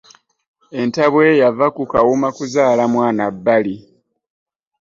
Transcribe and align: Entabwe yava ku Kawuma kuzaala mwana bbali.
Entabwe 0.81 1.25
yava 1.41 1.67
ku 1.75 1.83
Kawuma 1.91 2.27
kuzaala 2.37 2.83
mwana 2.93 3.23
bbali. 3.35 3.75